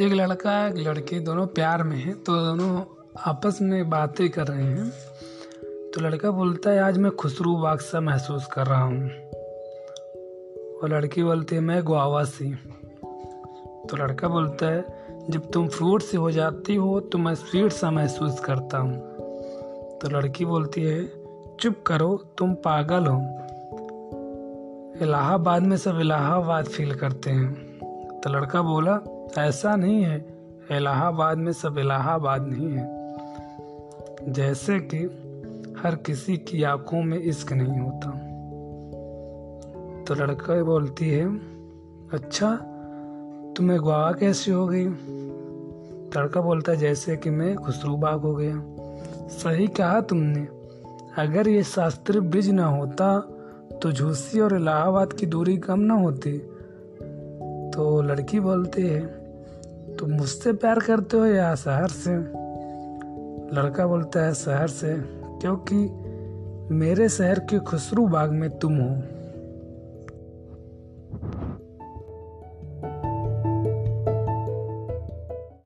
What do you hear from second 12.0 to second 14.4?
सी। तो लड़का